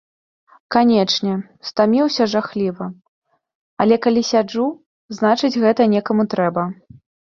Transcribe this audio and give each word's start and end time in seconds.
Канечне, 0.75 1.33
стаміўся 1.71 2.23
жахліва, 2.33 2.89
але, 3.87 3.95
калі 4.09 4.21
сяджу, 4.33 4.67
значыць, 5.21 5.57
гэта 5.63 5.81
некаму 5.97 6.23
трэба. 6.37 6.63